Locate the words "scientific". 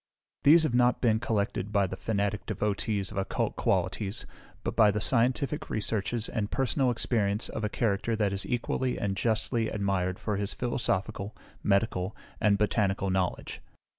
4.99-5.69